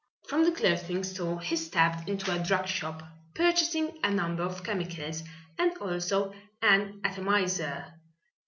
From 0.27 0.45
the 0.45 0.51
clothing 0.51 1.03
store 1.03 1.39
he 1.41 1.55
stepped 1.55 2.09
into 2.09 2.31
a 2.33 2.39
drug 2.43 2.65
shop, 2.67 3.03
purchasing 3.35 3.99
a 4.03 4.09
number 4.09 4.41
of 4.41 4.63
chemicals 4.63 5.21
and 5.59 5.77
also 5.77 6.33
an 6.59 7.01
atomizer. 7.03 7.93